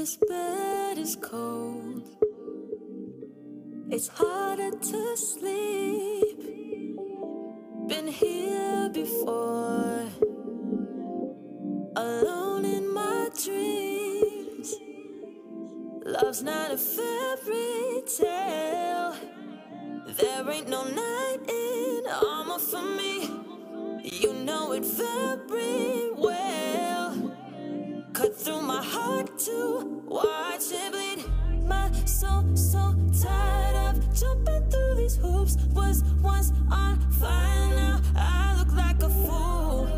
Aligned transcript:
This 0.00 0.16
bed 0.16 0.96
is 0.96 1.14
cold. 1.14 2.08
It's 3.90 4.08
harder 4.08 4.70
to 4.70 5.16
sleep. 5.18 6.38
Been 7.86 8.06
here 8.08 8.88
before. 8.94 10.08
Alone 11.96 12.64
in 12.64 12.94
my 12.94 13.28
dreams. 13.44 14.74
Love's 16.06 16.42
not 16.42 16.70
a 16.70 16.78
fairy 16.78 18.02
tale. 18.16 19.14
There 20.16 20.50
ain't 20.50 20.70
no 20.70 20.82
knight 20.84 21.40
in 21.46 22.04
armor 22.06 22.58
for 22.58 22.80
me. 22.80 23.28
You 24.02 24.32
know 24.32 24.72
it 24.72 24.82
very 24.86 25.59
jumping 34.14 34.62
through 34.70 34.94
these 34.96 35.16
hoops. 35.16 35.56
Was 35.72 36.02
once 36.22 36.52
on 36.70 36.98
fire, 37.12 37.74
now 37.74 38.00
I 38.16 38.56
look 38.58 38.72
like 38.72 39.02
a 39.02 39.08
fool. 39.08 39.88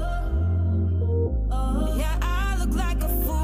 Yeah, 1.97 2.19
I 2.23 2.57
look 2.59 2.75
like 2.75 3.03
a 3.03 3.09
fool. 3.09 3.43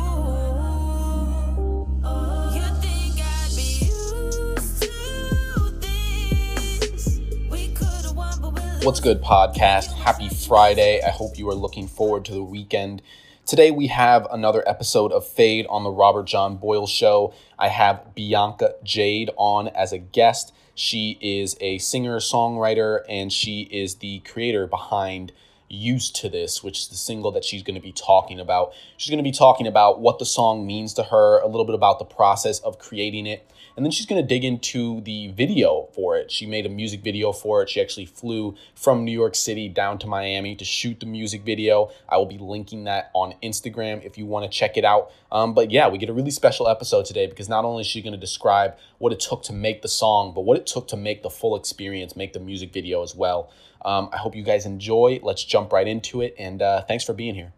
You 2.54 2.62
think 2.80 3.20
I'd 3.20 3.50
be 3.56 3.86
used 3.86 4.82
to 4.82 5.72
this? 5.80 7.20
We 7.50 7.68
could've 7.68 8.16
won, 8.16 8.40
but 8.40 8.52
we're 8.54 8.80
What's 8.82 9.00
good, 9.00 9.22
podcast? 9.22 9.92
Happy 9.92 10.28
Friday. 10.28 11.00
I 11.04 11.10
hope 11.10 11.38
you 11.38 11.48
are 11.50 11.54
looking 11.54 11.88
forward 11.88 12.24
to 12.26 12.32
the 12.32 12.42
weekend. 12.42 13.02
Today, 13.48 13.70
we 13.70 13.86
have 13.86 14.26
another 14.30 14.62
episode 14.68 15.10
of 15.10 15.26
Fade 15.26 15.64
on 15.70 15.82
the 15.82 15.90
Robert 15.90 16.26
John 16.26 16.58
Boyle 16.58 16.86
Show. 16.86 17.32
I 17.58 17.68
have 17.68 18.14
Bianca 18.14 18.74
Jade 18.84 19.30
on 19.38 19.68
as 19.68 19.90
a 19.90 19.96
guest. 19.96 20.52
She 20.74 21.16
is 21.22 21.56
a 21.58 21.78
singer 21.78 22.18
songwriter 22.18 23.00
and 23.08 23.32
she 23.32 23.62
is 23.62 23.94
the 23.94 24.18
creator 24.18 24.66
behind 24.66 25.32
Used 25.70 26.14
to 26.16 26.28
This, 26.28 26.62
which 26.62 26.78
is 26.78 26.88
the 26.88 26.96
single 26.96 27.32
that 27.32 27.42
she's 27.42 27.62
going 27.62 27.74
to 27.74 27.80
be 27.80 27.90
talking 27.90 28.38
about. 28.38 28.74
She's 28.98 29.08
going 29.08 29.24
to 29.24 29.26
be 29.26 29.32
talking 29.32 29.66
about 29.66 29.98
what 29.98 30.18
the 30.18 30.26
song 30.26 30.66
means 30.66 30.92
to 30.92 31.04
her, 31.04 31.40
a 31.40 31.46
little 31.46 31.64
bit 31.64 31.74
about 31.74 31.98
the 31.98 32.04
process 32.04 32.58
of 32.58 32.78
creating 32.78 33.26
it, 33.26 33.50
and 33.78 33.84
then 33.84 33.92
she's 33.92 34.06
going 34.06 34.20
to 34.20 34.26
dig 34.26 34.44
into 34.44 35.00
the 35.02 35.28
video 35.28 35.88
for 35.94 36.16
it. 36.16 36.32
She 36.32 36.46
made 36.46 36.66
a 36.66 36.68
music 36.68 37.00
video 37.00 37.30
for 37.30 37.62
it. 37.62 37.70
She 37.70 37.80
actually 37.80 38.06
flew 38.06 38.56
from 38.74 39.04
New 39.04 39.12
York 39.12 39.36
City 39.36 39.68
down 39.68 40.00
to 40.00 40.08
Miami 40.08 40.56
to 40.56 40.64
shoot 40.64 40.98
the 40.98 41.06
music 41.06 41.44
video. 41.44 41.92
I 42.08 42.16
will 42.16 42.26
be 42.26 42.38
linking 42.38 42.82
that 42.84 43.12
on 43.14 43.34
Instagram 43.40 44.04
if 44.04 44.18
you 44.18 44.26
want 44.26 44.50
to 44.50 44.50
check 44.50 44.76
it 44.76 44.84
out. 44.84 45.12
Um, 45.30 45.54
but 45.54 45.70
yeah, 45.70 45.86
we 45.86 45.96
get 45.96 46.08
a 46.08 46.12
really 46.12 46.32
special 46.32 46.66
episode 46.66 47.04
today 47.04 47.28
because 47.28 47.48
not 47.48 47.64
only 47.64 47.82
is 47.82 47.86
she 47.86 48.02
going 48.02 48.14
to 48.14 48.18
describe 48.18 48.74
what 48.98 49.12
it 49.12 49.20
took 49.20 49.44
to 49.44 49.52
make 49.52 49.82
the 49.82 49.88
song, 49.88 50.32
but 50.34 50.40
what 50.40 50.58
it 50.58 50.66
took 50.66 50.88
to 50.88 50.96
make 50.96 51.22
the 51.22 51.30
full 51.30 51.54
experience, 51.54 52.16
make 52.16 52.32
the 52.32 52.40
music 52.40 52.72
video 52.72 53.04
as 53.04 53.14
well. 53.14 53.48
Um, 53.84 54.08
I 54.12 54.16
hope 54.16 54.34
you 54.34 54.42
guys 54.42 54.66
enjoy. 54.66 55.20
Let's 55.22 55.44
jump 55.44 55.72
right 55.72 55.86
into 55.86 56.20
it, 56.20 56.34
and 56.36 56.60
uh, 56.60 56.82
thanks 56.82 57.04
for 57.04 57.12
being 57.12 57.36
here. 57.36 57.52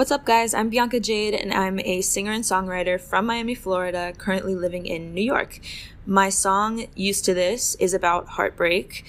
What's 0.00 0.10
up, 0.10 0.24
guys? 0.24 0.54
I'm 0.54 0.70
Bianca 0.70 0.98
Jade, 0.98 1.34
and 1.34 1.52
I'm 1.52 1.78
a 1.80 2.00
singer 2.00 2.32
and 2.32 2.42
songwriter 2.42 2.98
from 2.98 3.26
Miami, 3.26 3.54
Florida, 3.54 4.14
currently 4.16 4.54
living 4.54 4.86
in 4.86 5.12
New 5.12 5.20
York. 5.20 5.60
My 6.06 6.30
song, 6.30 6.86
Used 6.94 7.26
to 7.26 7.34
This, 7.34 7.74
is 7.74 7.92
about 7.92 8.28
heartbreak. 8.28 9.04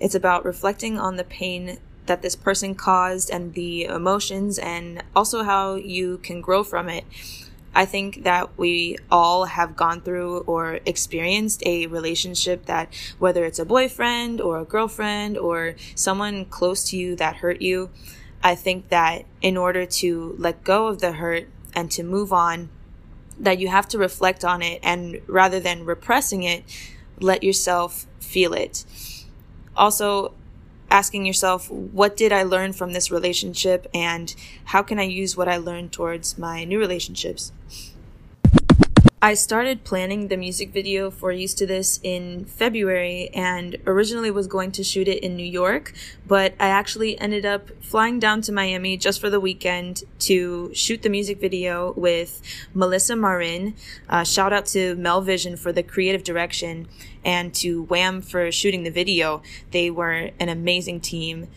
It's 0.00 0.16
about 0.16 0.44
reflecting 0.44 0.98
on 0.98 1.14
the 1.14 1.22
pain 1.22 1.78
that 2.06 2.22
this 2.22 2.34
person 2.34 2.74
caused 2.74 3.30
and 3.30 3.54
the 3.54 3.84
emotions, 3.84 4.58
and 4.58 5.04
also 5.14 5.44
how 5.44 5.76
you 5.76 6.18
can 6.18 6.40
grow 6.40 6.64
from 6.64 6.88
it. 6.88 7.04
I 7.72 7.84
think 7.84 8.24
that 8.24 8.58
we 8.58 8.98
all 9.12 9.44
have 9.44 9.76
gone 9.76 10.00
through 10.00 10.40
or 10.48 10.80
experienced 10.84 11.62
a 11.64 11.86
relationship 11.86 12.66
that, 12.66 12.92
whether 13.20 13.44
it's 13.44 13.60
a 13.60 13.64
boyfriend 13.64 14.40
or 14.40 14.58
a 14.58 14.64
girlfriend 14.64 15.38
or 15.38 15.76
someone 15.94 16.44
close 16.46 16.82
to 16.90 16.96
you 16.96 17.14
that 17.14 17.36
hurt 17.36 17.62
you, 17.62 17.90
I 18.44 18.54
think 18.54 18.90
that 18.90 19.24
in 19.40 19.56
order 19.56 19.86
to 19.86 20.36
let 20.38 20.62
go 20.62 20.86
of 20.86 21.00
the 21.00 21.12
hurt 21.12 21.48
and 21.74 21.90
to 21.92 22.02
move 22.02 22.30
on, 22.30 22.68
that 23.40 23.58
you 23.58 23.68
have 23.68 23.88
to 23.88 23.98
reflect 23.98 24.44
on 24.44 24.62
it 24.62 24.78
and 24.82 25.22
rather 25.26 25.58
than 25.58 25.86
repressing 25.86 26.42
it, 26.42 26.62
let 27.18 27.42
yourself 27.42 28.06
feel 28.20 28.52
it. 28.52 28.84
Also, 29.74 30.34
asking 30.90 31.24
yourself, 31.24 31.70
what 31.70 32.16
did 32.16 32.32
I 32.32 32.42
learn 32.42 32.74
from 32.74 32.92
this 32.92 33.10
relationship 33.10 33.88
and 33.94 34.32
how 34.66 34.82
can 34.82 34.98
I 34.98 35.04
use 35.04 35.36
what 35.36 35.48
I 35.48 35.56
learned 35.56 35.92
towards 35.92 36.38
my 36.38 36.64
new 36.64 36.78
relationships? 36.78 37.50
I 39.24 39.32
started 39.32 39.84
planning 39.84 40.28
the 40.28 40.36
music 40.36 40.70
video 40.70 41.10
for 41.10 41.32
Used 41.32 41.56
to 41.56 41.66
This 41.66 41.98
in 42.02 42.44
February 42.44 43.30
and 43.32 43.78
originally 43.86 44.30
was 44.30 44.46
going 44.46 44.70
to 44.72 44.84
shoot 44.84 45.08
it 45.08 45.24
in 45.24 45.34
New 45.34 45.46
York, 45.46 45.94
but 46.26 46.52
I 46.60 46.68
actually 46.68 47.18
ended 47.18 47.46
up 47.46 47.70
flying 47.82 48.18
down 48.18 48.42
to 48.42 48.52
Miami 48.52 48.98
just 48.98 49.22
for 49.22 49.30
the 49.30 49.40
weekend 49.40 50.02
to 50.18 50.74
shoot 50.74 51.00
the 51.00 51.08
music 51.08 51.40
video 51.40 51.94
with 51.96 52.42
Melissa 52.74 53.16
Marin. 53.16 53.76
Uh, 54.10 54.24
shout 54.24 54.52
out 54.52 54.66
to 54.66 54.94
Mel 54.96 55.22
Vision 55.22 55.56
for 55.56 55.72
the 55.72 55.82
creative 55.82 56.22
direction 56.22 56.86
and 57.24 57.54
to 57.54 57.84
Wham 57.84 58.20
for 58.20 58.52
shooting 58.52 58.82
the 58.82 58.90
video. 58.90 59.40
They 59.70 59.90
were 59.90 60.32
an 60.38 60.50
amazing 60.50 61.00
team. 61.00 61.48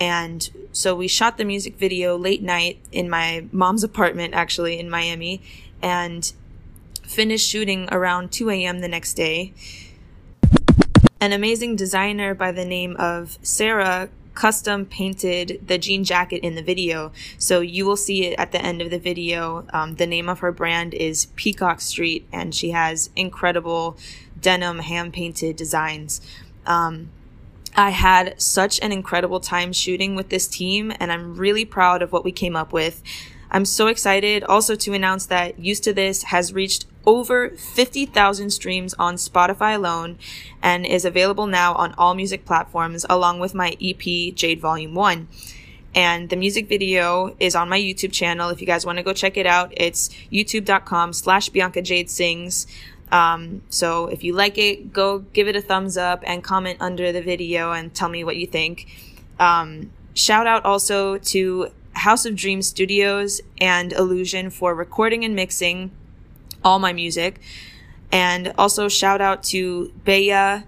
And 0.00 0.50
so 0.72 0.96
we 0.96 1.06
shot 1.06 1.36
the 1.38 1.44
music 1.44 1.76
video 1.76 2.18
late 2.18 2.42
night 2.42 2.80
in 2.90 3.08
my 3.08 3.46
mom's 3.52 3.84
apartment, 3.84 4.34
actually, 4.34 4.80
in 4.80 4.90
Miami. 4.90 5.40
And 5.80 6.32
finished 7.12 7.48
shooting 7.48 7.88
around 7.92 8.32
2 8.32 8.48
a.m. 8.50 8.80
the 8.80 8.88
next 8.88 9.14
day. 9.14 9.52
An 11.20 11.32
amazing 11.32 11.76
designer 11.76 12.34
by 12.34 12.52
the 12.52 12.64
name 12.64 12.96
of 12.98 13.38
Sarah 13.42 14.08
custom 14.34 14.86
painted 14.86 15.60
the 15.66 15.76
jean 15.76 16.04
jacket 16.04 16.38
in 16.38 16.54
the 16.54 16.62
video. 16.62 17.12
So 17.36 17.60
you 17.60 17.84
will 17.84 17.98
see 17.98 18.24
it 18.24 18.38
at 18.38 18.50
the 18.50 18.62
end 18.62 18.80
of 18.80 18.90
the 18.90 18.98
video. 18.98 19.66
Um, 19.74 19.96
the 19.96 20.06
name 20.06 20.28
of 20.28 20.38
her 20.38 20.52
brand 20.52 20.94
is 20.94 21.26
Peacock 21.36 21.82
Street, 21.82 22.26
and 22.32 22.54
she 22.54 22.70
has 22.70 23.10
incredible 23.14 23.98
denim 24.40 24.78
hand 24.78 25.12
painted 25.12 25.56
designs. 25.56 26.22
Um, 26.66 27.10
I 27.76 27.90
had 27.90 28.40
such 28.40 28.80
an 28.80 28.90
incredible 28.90 29.40
time 29.40 29.72
shooting 29.72 30.14
with 30.14 30.30
this 30.30 30.48
team, 30.48 30.92
and 30.98 31.12
I'm 31.12 31.36
really 31.36 31.64
proud 31.66 32.00
of 32.00 32.10
what 32.10 32.24
we 32.24 32.32
came 32.32 32.56
up 32.56 32.72
with. 32.72 33.02
I'm 33.50 33.66
so 33.66 33.88
excited 33.88 34.44
also 34.44 34.74
to 34.76 34.94
announce 34.94 35.26
that 35.26 35.58
Used 35.58 35.84
to 35.84 35.92
This 35.92 36.22
has 36.24 36.54
reached 36.54 36.86
over 37.06 37.50
50,000 37.50 38.50
streams 38.50 38.94
on 38.98 39.16
Spotify 39.16 39.74
alone 39.74 40.18
and 40.62 40.86
is 40.86 41.04
available 41.04 41.46
now 41.46 41.74
on 41.74 41.94
all 41.98 42.14
music 42.14 42.44
platforms 42.44 43.04
along 43.08 43.40
with 43.40 43.54
my 43.54 43.76
EP 43.80 44.34
Jade 44.34 44.60
Volume 44.60 44.94
1. 44.94 45.28
And 45.94 46.30
the 46.30 46.36
music 46.36 46.68
video 46.68 47.36
is 47.38 47.54
on 47.54 47.68
my 47.68 47.78
YouTube 47.78 48.12
channel. 48.12 48.48
If 48.48 48.60
you 48.60 48.66
guys 48.66 48.86
want 48.86 48.96
to 48.96 49.02
go 49.02 49.12
check 49.12 49.36
it 49.36 49.46
out, 49.46 49.72
it's 49.76 50.08
youtube.com 50.32 51.12
slash 51.12 51.50
Bianca 51.50 51.82
Jade 51.82 52.08
Sings. 52.08 52.66
Um, 53.10 53.62
so 53.68 54.06
if 54.06 54.24
you 54.24 54.32
like 54.32 54.56
it, 54.56 54.92
go 54.92 55.18
give 55.18 55.48
it 55.48 55.56
a 55.56 55.60
thumbs 55.60 55.98
up 55.98 56.22
and 56.26 56.42
comment 56.42 56.78
under 56.80 57.12
the 57.12 57.20
video 57.20 57.72
and 57.72 57.94
tell 57.94 58.08
me 58.08 58.24
what 58.24 58.36
you 58.36 58.46
think. 58.46 58.86
Um, 59.38 59.92
shout 60.14 60.46
out 60.46 60.64
also 60.64 61.18
to 61.18 61.68
House 61.92 62.24
of 62.24 62.36
Dreams 62.36 62.66
Studios 62.66 63.42
and 63.60 63.92
Illusion 63.92 64.48
for 64.48 64.74
recording 64.74 65.26
and 65.26 65.36
mixing 65.36 65.90
all 66.64 66.78
my 66.78 66.92
music. 66.92 67.40
And 68.10 68.52
also 68.58 68.88
shout 68.88 69.20
out 69.20 69.42
to 69.44 69.92
Baya, 70.04 70.62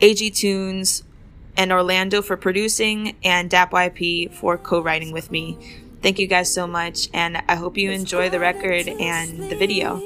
AG 0.00 0.30
Tunes, 0.30 1.02
and 1.56 1.72
Orlando 1.72 2.22
for 2.22 2.36
producing, 2.36 3.16
and 3.24 3.50
DAP 3.50 3.70
YP 3.70 4.32
for 4.32 4.58
co-writing 4.58 5.12
with 5.12 5.30
me. 5.30 5.58
Thank 6.02 6.18
you 6.18 6.26
guys 6.26 6.52
so 6.52 6.66
much, 6.66 7.08
and 7.14 7.42
I 7.48 7.54
hope 7.54 7.78
you 7.78 7.90
enjoy 7.90 8.28
the 8.28 8.40
record 8.40 8.88
and 8.88 9.50
the 9.50 9.56
video. 9.56 10.02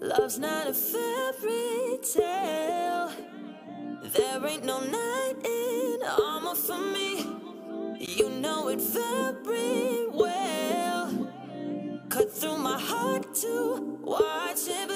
Love's 0.00 0.38
not 0.38 0.66
a 0.66 0.74
fairy 0.74 1.98
tale. 2.02 2.73
For 6.54 6.78
me. 6.78 7.26
You 7.98 8.30
know 8.30 8.68
it 8.68 8.80
very 8.80 10.06
well. 10.08 11.32
Cut 12.08 12.32
through 12.32 12.58
my 12.58 12.78
heart 12.78 13.34
to 13.36 13.98
watch 14.02 14.68
it 14.68 14.93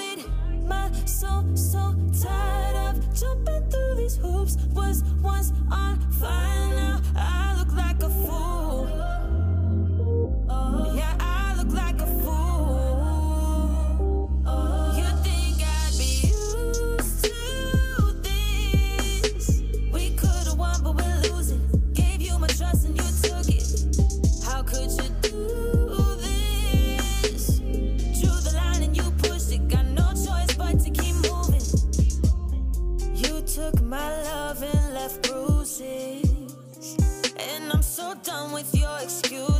I'm 37.78 37.82
so 37.82 38.12
done 38.24 38.50
with 38.50 38.74
your 38.74 38.98
excuse. 39.00 39.57